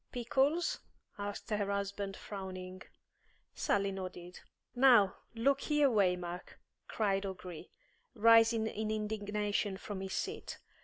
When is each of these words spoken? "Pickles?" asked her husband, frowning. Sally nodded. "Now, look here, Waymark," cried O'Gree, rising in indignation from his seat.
"Pickles?" 0.11 0.79
asked 1.19 1.51
her 1.51 1.71
husband, 1.71 2.17
frowning. 2.17 2.81
Sally 3.53 3.91
nodded. 3.91 4.39
"Now, 4.73 5.17
look 5.35 5.61
here, 5.61 5.89
Waymark," 5.91 6.57
cried 6.87 7.23
O'Gree, 7.23 7.69
rising 8.15 8.65
in 8.65 8.89
indignation 8.89 9.77
from 9.77 10.01
his 10.01 10.13
seat. 10.13 10.57